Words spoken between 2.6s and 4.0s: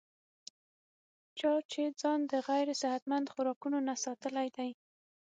صحتمند خوراکونو نه